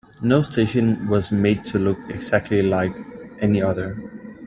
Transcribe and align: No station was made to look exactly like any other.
No 0.23 0.41
station 0.41 1.07
was 1.07 1.31
made 1.31 1.63
to 1.65 1.77
look 1.77 1.99
exactly 2.09 2.63
like 2.63 2.91
any 3.39 3.61
other. 3.61 4.01